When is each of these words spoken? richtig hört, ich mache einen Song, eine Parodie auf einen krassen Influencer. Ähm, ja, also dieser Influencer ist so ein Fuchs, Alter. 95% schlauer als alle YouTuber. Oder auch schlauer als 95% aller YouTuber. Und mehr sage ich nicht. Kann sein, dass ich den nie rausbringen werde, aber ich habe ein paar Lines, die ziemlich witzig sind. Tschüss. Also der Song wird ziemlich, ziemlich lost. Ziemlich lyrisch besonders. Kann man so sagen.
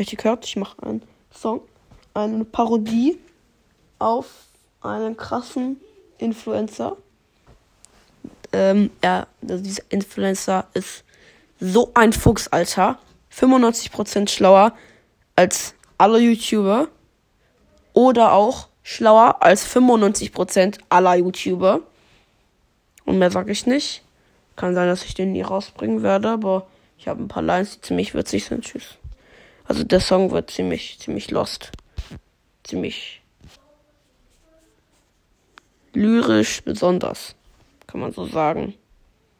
richtig 0.00 0.24
hört, 0.24 0.44
ich 0.44 0.56
mache 0.56 0.82
einen 0.82 1.02
Song, 1.32 1.60
eine 2.14 2.44
Parodie 2.44 3.18
auf 3.98 4.26
einen 4.80 5.16
krassen 5.16 5.80
Influencer. 6.18 6.96
Ähm, 8.52 8.90
ja, 9.04 9.26
also 9.48 9.62
dieser 9.62 9.84
Influencer 9.90 10.66
ist 10.74 11.04
so 11.60 11.92
ein 11.94 12.12
Fuchs, 12.12 12.48
Alter. 12.48 12.98
95% 13.32 14.28
schlauer 14.28 14.72
als 15.36 15.74
alle 15.98 16.18
YouTuber. 16.18 16.88
Oder 17.92 18.32
auch 18.32 18.68
schlauer 18.82 19.36
als 19.40 19.66
95% 19.66 20.78
aller 20.88 21.16
YouTuber. 21.16 21.80
Und 23.04 23.18
mehr 23.18 23.30
sage 23.30 23.52
ich 23.52 23.66
nicht. 23.66 24.02
Kann 24.56 24.74
sein, 24.74 24.88
dass 24.88 25.04
ich 25.04 25.14
den 25.14 25.32
nie 25.32 25.42
rausbringen 25.42 26.02
werde, 26.02 26.30
aber 26.30 26.66
ich 26.98 27.08
habe 27.08 27.22
ein 27.22 27.28
paar 27.28 27.42
Lines, 27.42 27.76
die 27.76 27.80
ziemlich 27.80 28.14
witzig 28.14 28.44
sind. 28.44 28.64
Tschüss. 28.64 28.99
Also 29.70 29.84
der 29.84 30.00
Song 30.00 30.32
wird 30.32 30.50
ziemlich, 30.50 30.98
ziemlich 30.98 31.30
lost. 31.30 31.70
Ziemlich 32.64 33.22
lyrisch 35.92 36.60
besonders. 36.64 37.36
Kann 37.86 38.00
man 38.00 38.10
so 38.12 38.26
sagen. 38.26 38.74